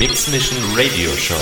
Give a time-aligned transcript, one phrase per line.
[0.00, 1.36] Mix Mission Radio Show.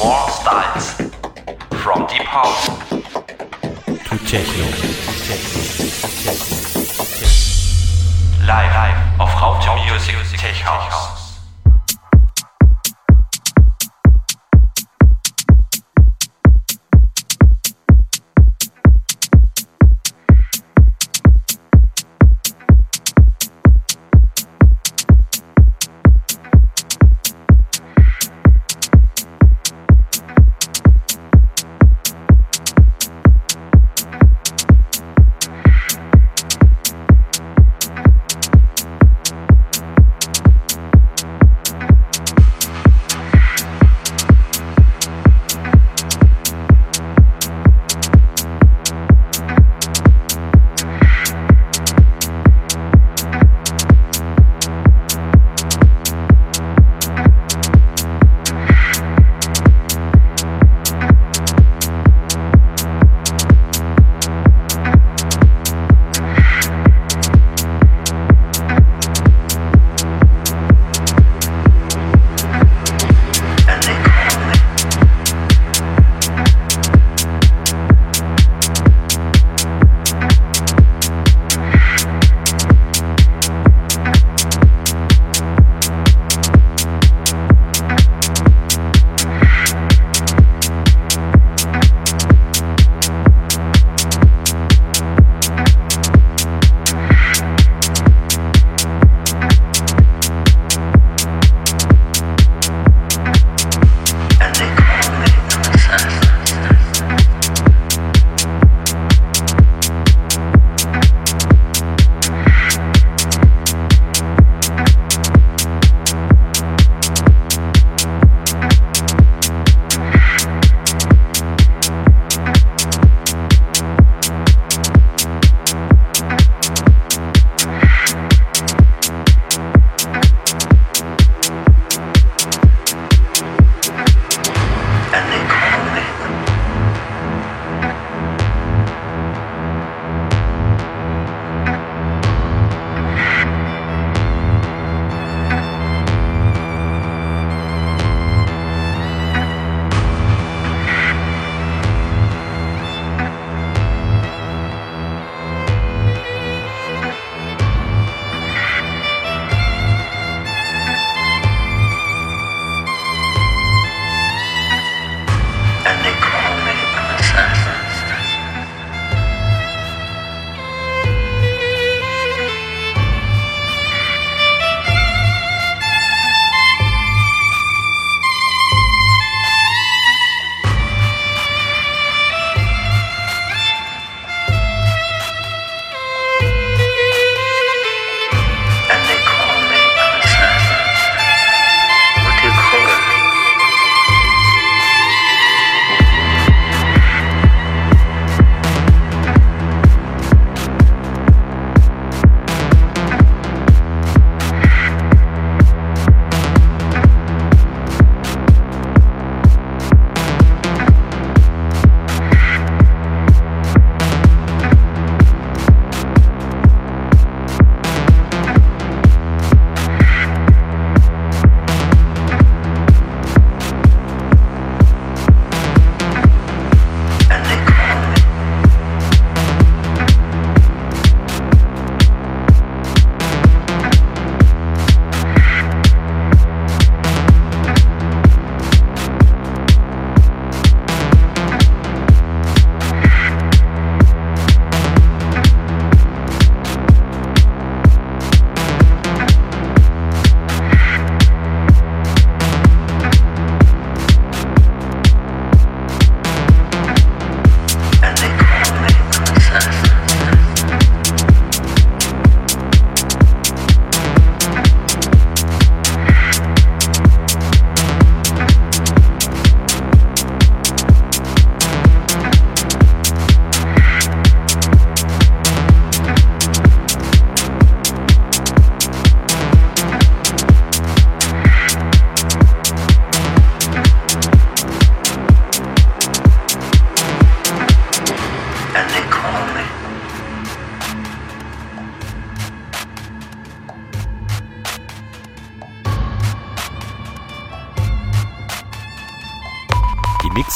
[0.00, 0.94] More styles.
[1.82, 2.66] From deep house
[4.08, 4.64] To Techno.
[8.46, 11.13] live, live auf Raute Music Tech House.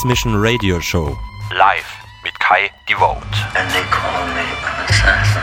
[0.08, 1.18] Mission Radio Show.
[1.50, 1.84] Live
[2.24, 3.26] mit Kai Devote.
[3.54, 5.42] and they call me an assassin.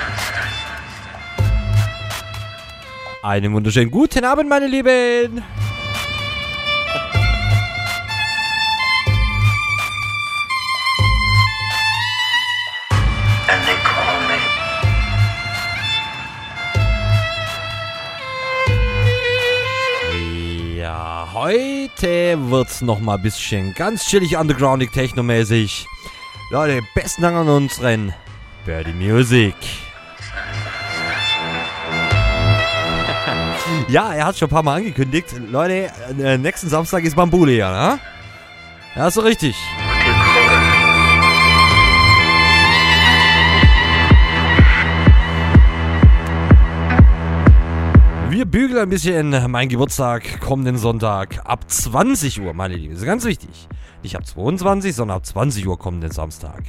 [3.21, 5.43] Einen wunderschönen guten Abend, meine Lieben.
[22.55, 25.85] Wird's noch mal ein bisschen ganz chillig undergroundig technomäßig.
[26.51, 28.13] Leute, besten Dank an unseren
[28.65, 29.55] Birdie Music.
[33.89, 35.27] Ja, er hat schon ein paar Mal angekündigt.
[35.51, 37.99] Leute, äh, nächsten Samstag ist Bambule ja, ne?
[38.95, 39.55] Ja, so richtig.
[48.75, 52.91] Bügeln ein bisschen mein Geburtstag kommenden Sonntag ab 20 Uhr, meine Lieben.
[52.91, 53.69] Das ist ganz wichtig.
[54.03, 56.61] Nicht ab 22, sondern ab 20 Uhr kommenden Samstag.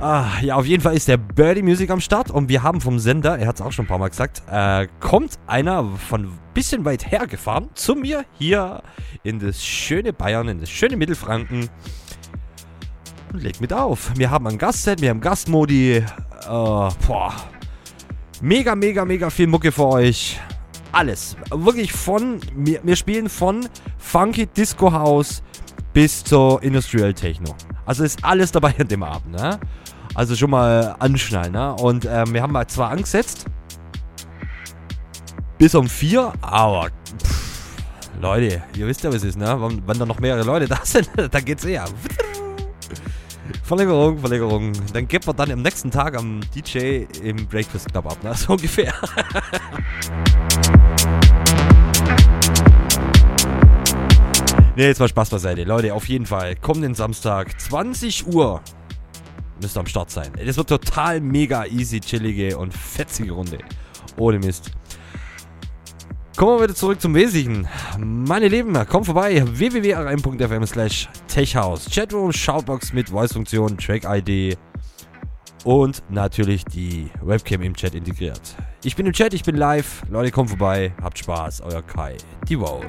[0.00, 2.98] Ah, ja, auf jeden Fall ist der Birdie Music am Start und wir haben vom
[2.98, 6.84] Sender, er hat es auch schon ein paar Mal gesagt, äh, kommt einer von bisschen
[6.84, 8.82] weit her gefahren zu mir hier
[9.22, 11.68] in das schöne Bayern, in das schöne Mittelfranken
[13.32, 14.12] legt mit auf.
[14.16, 15.96] Wir haben ein Gastset, wir haben Gastmodi.
[15.96, 16.04] Äh,
[16.46, 17.34] boah.
[18.40, 20.40] Mega, mega, mega viel Mucke für euch.
[20.90, 21.36] Alles.
[21.50, 23.68] Wirklich von, wir, wir spielen von
[23.98, 25.42] Funky Disco House
[25.92, 27.54] bis zur Industrial Techno.
[27.86, 29.58] Also ist alles dabei an dem Abend, ne?
[30.14, 31.74] Also schon mal anschnallen, ne?
[31.74, 33.46] Und ähm, wir haben mal zwar angesetzt.
[35.58, 36.88] Bis um 4, aber
[37.22, 37.76] pff,
[38.20, 39.56] Leute, ihr wisst ja, was es ist, ne?
[39.60, 41.84] Wenn, wenn da noch mehrere Leute da sind, dann geht's eher.
[43.72, 44.72] Verlängerung, Verlängerung.
[44.92, 48.34] Dann gibt man dann am nächsten Tag am DJ im Breakfast Club ab, ne?
[48.36, 48.92] So ungefähr.
[54.76, 55.64] ne, jetzt mal Spaß beiseite.
[55.64, 56.54] Leute, auf jeden Fall.
[56.56, 58.60] Kommenden Samstag, 20 Uhr.
[59.62, 60.32] Müsst ihr am Start sein.
[60.44, 63.56] Das wird total mega easy, chillige und fetzige Runde.
[64.18, 64.70] Ohne Mist.
[66.36, 67.68] Kommen wir wieder zurück zum Wesentlichen.
[67.98, 69.42] Meine Lieben, kommt vorbei.
[69.44, 71.86] www.rm.fm slash techhouse.
[71.90, 74.56] Chatroom, Shoutbox mit Voice-Funktion, Track-ID
[75.64, 78.40] und natürlich die Webcam im Chat integriert.
[78.82, 80.02] Ich bin im Chat, ich bin live.
[80.10, 80.92] Leute, kommt vorbei.
[81.02, 81.60] Habt Spaß.
[81.60, 82.16] Euer Kai.
[82.48, 82.86] Die Vote.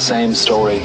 [0.00, 0.78] Same story.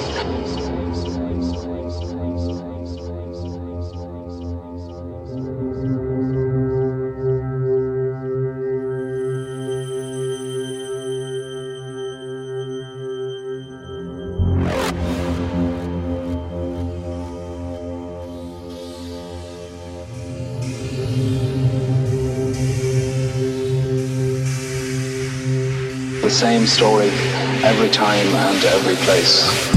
[26.21, 27.34] The same story
[27.65, 29.74] every time and every place.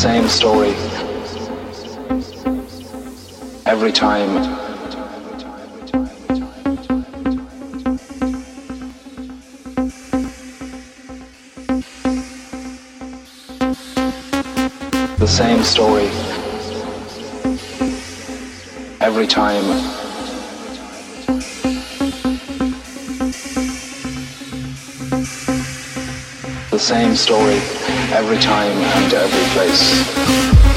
[0.00, 0.70] Same story.
[3.66, 4.32] Every time.
[15.18, 16.08] The same story.
[19.02, 19.66] Every time.
[26.70, 27.79] The same story
[28.12, 30.69] every time and every place.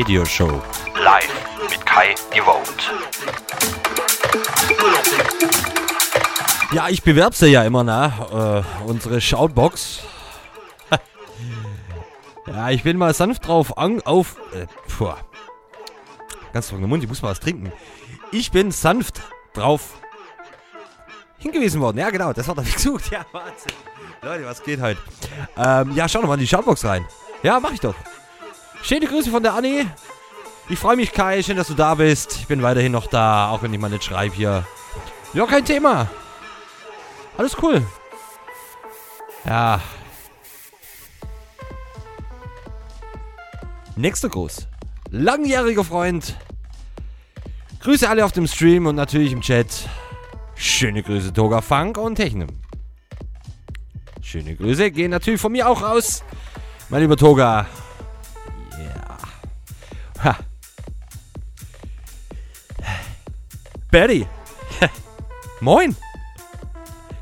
[0.00, 0.62] Radio Show.
[1.04, 1.28] Live
[1.68, 2.72] mit Kai Devote.
[6.72, 8.64] Ja, ich bewerbe sie ja immer, ne?
[8.64, 10.00] Äh, unsere Shoutbox.
[12.46, 14.36] ja, ich bin mal sanft drauf an, auf.
[14.54, 15.12] Äh, puh.
[16.54, 17.70] Ganz trockener Mund, ich muss mal was trinken.
[18.32, 19.20] Ich bin sanft
[19.52, 19.98] drauf
[21.36, 21.98] hingewiesen worden.
[21.98, 23.10] Ja, genau, das hat er gesucht.
[23.10, 23.72] Ja, Wahnsinn.
[24.22, 25.00] Leute, was geht heute?
[25.58, 27.04] Ähm, ja, schau doch mal in die Shoutbox rein.
[27.42, 27.94] Ja, mach ich doch.
[28.82, 29.86] Schöne Grüße von der Anni.
[30.68, 31.42] Ich freue mich, Kai.
[31.42, 32.36] Schön, dass du da bist.
[32.36, 34.66] Ich bin weiterhin noch da, auch wenn ich mal nicht schreibe hier.
[35.32, 36.08] Ja, kein Thema.
[37.36, 37.82] Alles cool.
[39.44, 39.80] Ja.
[43.96, 44.66] Nächster Gruß.
[45.10, 46.36] Langjähriger Freund.
[47.80, 49.88] Grüße alle auf dem Stream und natürlich im Chat.
[50.54, 52.48] Schöne Grüße Toga Funk und Technim.
[54.22, 56.22] Schöne Grüße gehen natürlich von mir auch raus.
[56.88, 57.66] Mein lieber Toga.
[60.22, 60.36] Ha.
[63.90, 64.26] Betty.
[65.60, 65.96] Moin.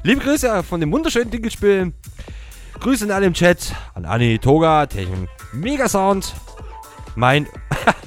[0.03, 1.93] Liebe Grüße von dem wunderschönen Dinkelspiel.
[2.81, 3.75] Grüße an alle im Chat.
[3.95, 6.35] An Anni, Toga, Technik, Mega Sound.
[7.15, 7.47] Mein.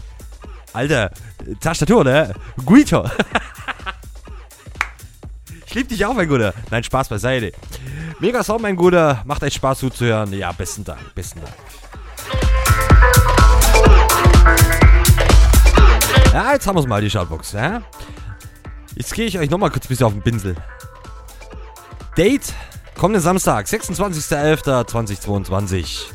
[0.73, 1.11] Alter,
[1.59, 2.33] Tastatur, ne?
[2.65, 3.11] Guitar.
[5.65, 6.53] ich lieb dich auch, mein Guter.
[6.69, 7.51] Nein, Spaß beiseite.
[8.19, 9.21] Mega Sound, mein Guter.
[9.25, 10.31] Macht echt Spaß zuzuhören.
[10.33, 11.53] Ja, besten Dank, besten Dank.
[16.33, 17.51] Ja, jetzt haben wir mal, die Shoutbox.
[17.51, 17.81] Ja?
[18.95, 20.55] Jetzt gehe ich euch nochmal kurz ein bisschen auf den Pinsel.
[22.17, 22.53] Date,
[22.97, 26.05] kommenden Samstag, 26.11.2022.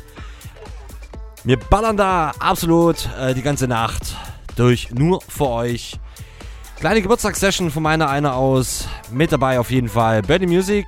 [1.43, 4.15] Wir ballern da absolut äh, die ganze Nacht
[4.55, 5.99] durch, nur für euch.
[6.79, 8.87] Kleine Geburtstagssession von meiner einer aus.
[9.11, 10.87] Mit dabei auf jeden Fall Birdie Music.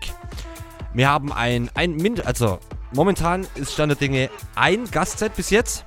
[0.95, 2.57] Wir haben ein, ein Min also
[2.93, 5.85] momentan ist Stand der Dinge ein Gastset bis jetzt.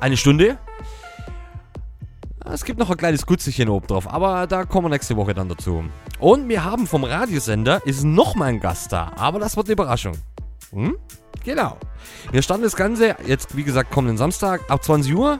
[0.00, 0.58] Eine Stunde.
[2.50, 5.50] Es gibt noch ein kleines Gutzelchen oben drauf, aber da kommen wir nächste Woche dann
[5.50, 5.84] dazu.
[6.18, 9.74] Und wir haben vom Radiosender ist noch mal ein Gast da, aber das wird eine
[9.74, 10.14] Überraschung.
[10.72, 10.96] Hm?
[11.44, 11.76] Genau.
[12.32, 15.38] Wir starten das Ganze jetzt, wie gesagt, kommenden Samstag ab 20 Uhr.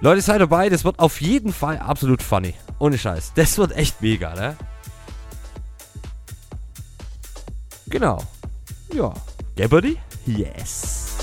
[0.00, 2.54] Leute, seid dabei, das wird auf jeden Fall absolut funny.
[2.78, 3.32] Ohne Scheiß.
[3.34, 4.56] Das wird echt mega, ne?
[7.88, 8.22] Genau.
[8.92, 9.12] Ja.
[9.56, 9.98] Gabberty?
[10.26, 11.16] Yes.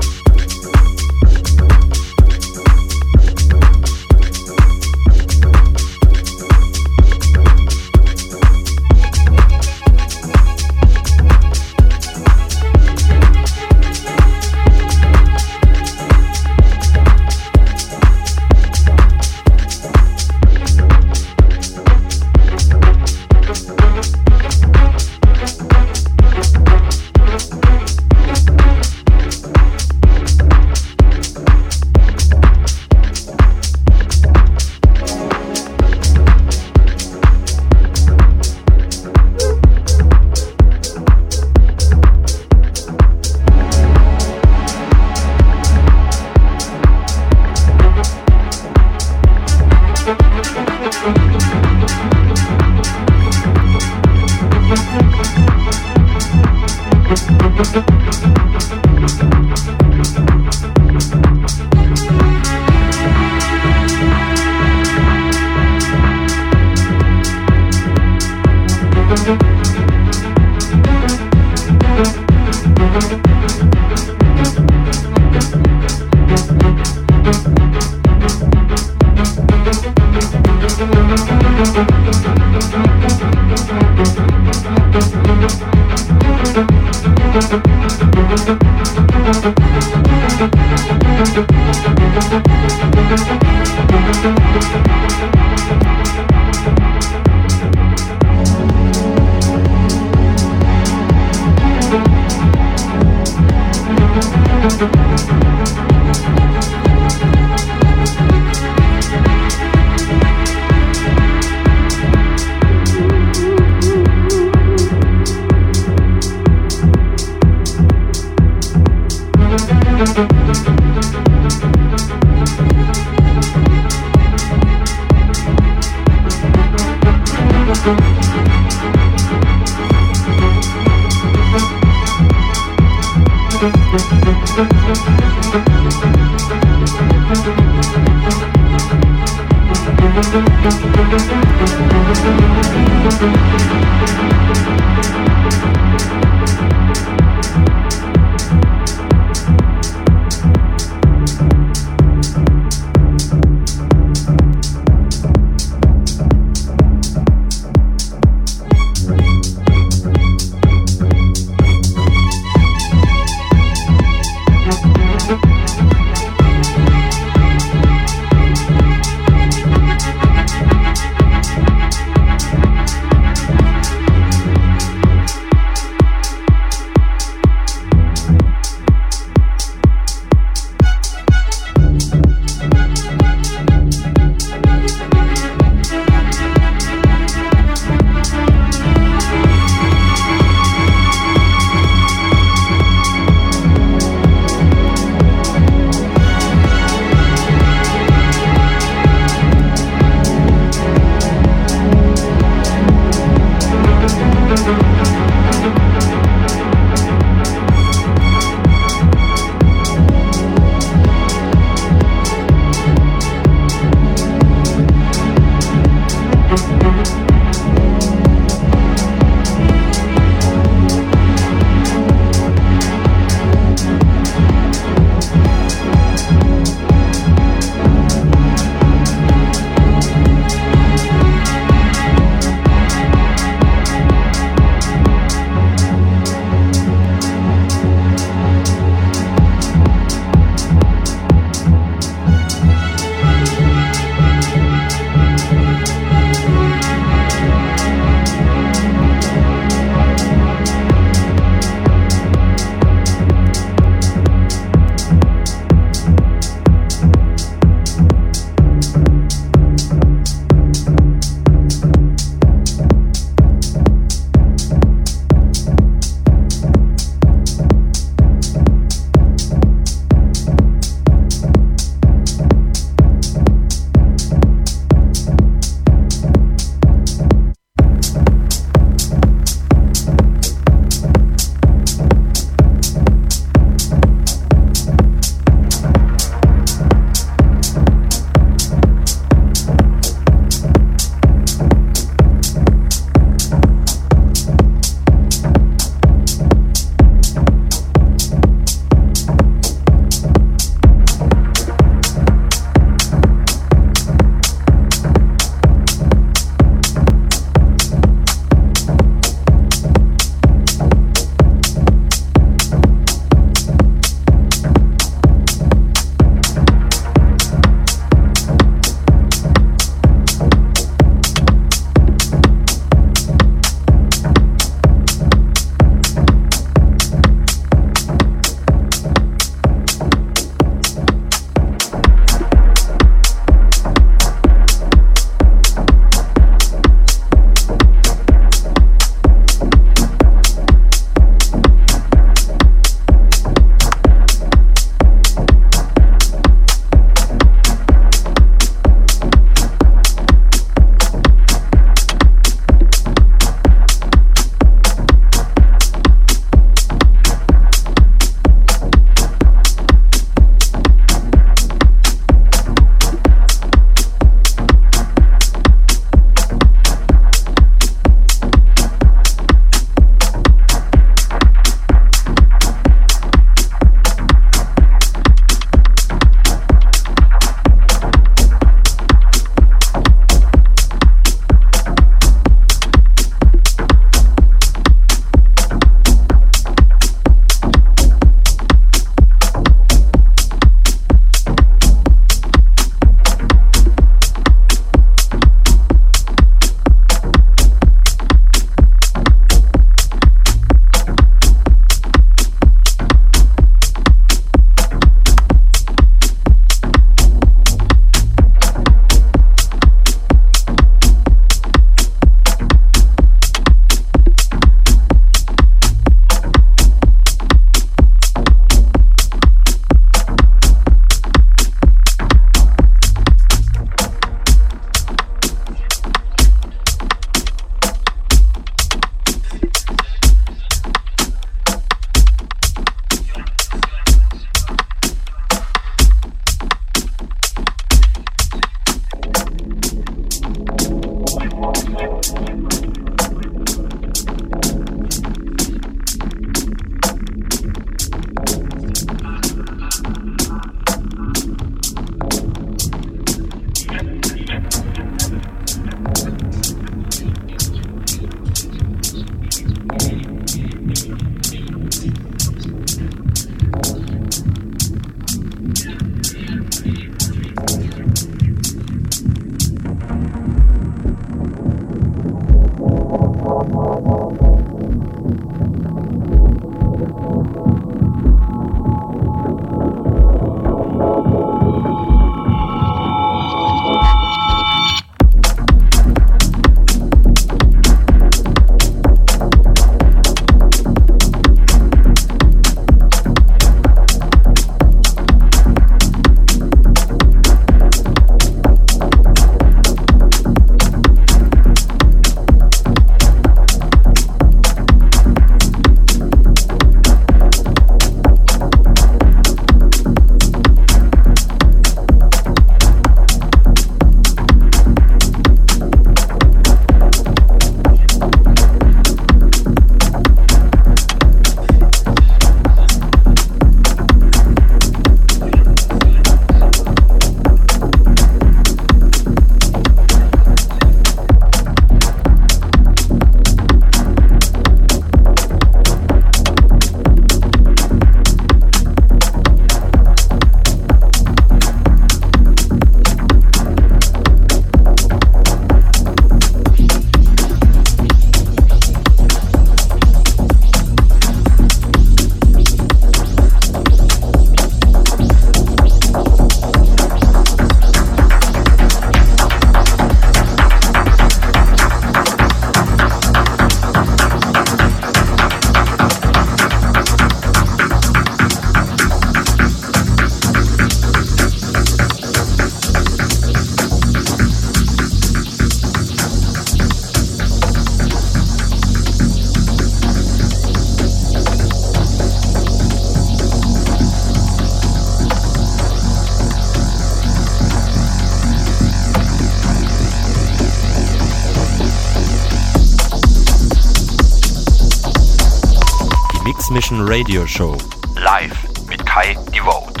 [597.04, 597.76] Radio Show.
[598.22, 598.56] Live
[598.88, 600.00] mit Kai Devote.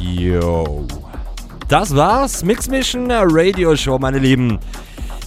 [0.00, 0.86] Yo.
[1.68, 2.44] Das war's.
[2.44, 4.58] Mix Mission Radio Show, meine Lieben.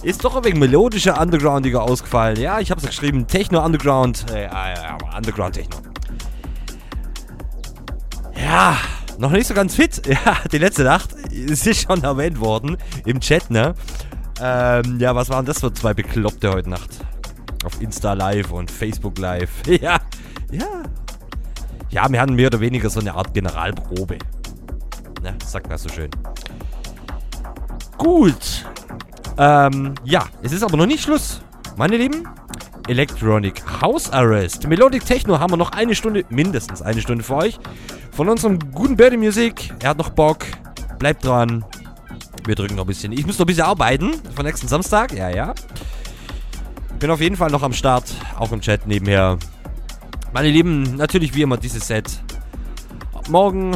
[0.02, 2.40] Ist doch ein wenig melodischer, undergroundiger ausgefallen.
[2.40, 3.26] Ja, ich hab's geschrieben.
[3.26, 4.26] Techno Underground.
[4.30, 5.78] Äh, äh, Underground Techno.
[8.36, 8.76] Ja,
[9.18, 10.02] noch nicht so ganz fit.
[10.24, 13.74] Ja, die letzte Nacht ist hier schon erwähnt worden im Chat, ne?
[14.42, 17.04] Ähm, ja, was waren das für zwei Bekloppte heute Nacht?
[17.64, 19.50] Auf Insta Live und Facebook Live.
[19.66, 19.98] Ja,
[20.50, 20.82] ja.
[21.90, 24.18] Ja, wir hatten mehr oder weniger so eine Art Generalprobe.
[25.22, 26.10] Ne, sagt man so schön.
[27.98, 28.64] Gut.
[29.36, 31.42] Ähm, ja, es ist aber noch nicht Schluss.
[31.76, 32.28] Meine Lieben,
[32.88, 34.66] Electronic House Arrest.
[34.68, 37.58] Melodic Techno haben wir noch eine Stunde, mindestens eine Stunde für euch.
[38.12, 39.72] Von unserem guten Birdie Music.
[39.80, 40.44] Er hat noch Bock.
[40.98, 41.64] Bleibt dran.
[42.44, 43.12] Wir drücken noch ein bisschen.
[43.12, 44.14] Ich muss noch ein bisschen arbeiten.
[44.34, 45.12] Von nächsten Samstag.
[45.12, 45.54] Ja, ja.
[46.98, 48.04] Bin auf jeden Fall noch am Start.
[48.38, 49.38] Auch im Chat nebenher.
[50.32, 52.22] Meine Lieben, natürlich wie immer dieses Set.
[53.28, 53.74] Morgen,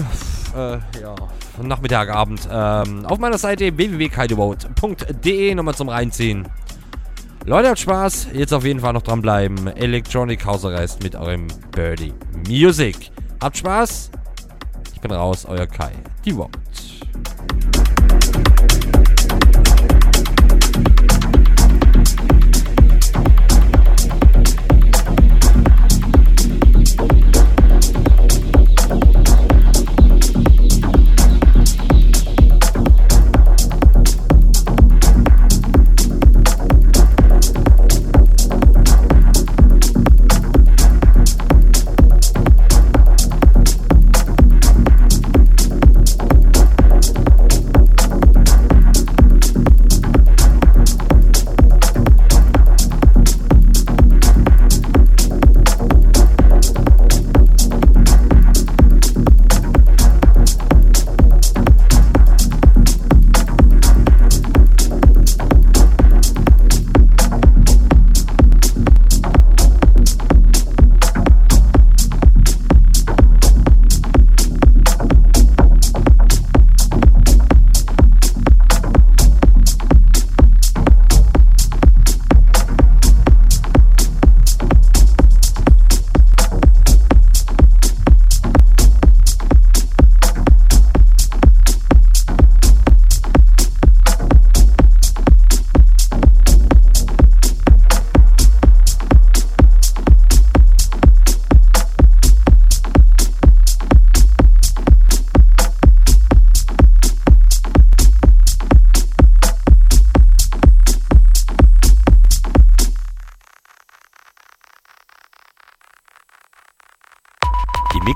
[0.56, 1.14] äh, ja,
[1.62, 2.48] Nachmittag, Abend.
[2.50, 6.48] Ähm, auf meiner Seite www.kaidevote.de nochmal zum Reinziehen.
[7.46, 8.28] Leute, habt Spaß.
[8.32, 9.68] Jetzt auf jeden Fall noch dranbleiben.
[9.76, 12.14] Electronic House Arrest mit eurem Birdie
[12.48, 13.10] Music.
[13.42, 14.10] Habt Spaß.
[14.94, 15.92] Ich bin raus, euer Kai.
[16.24, 16.58] Die Vote.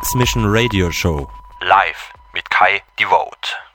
[0.09, 1.29] Die Mix Mission Radio Show.
[1.61, 3.68] Live mit Kai Devote.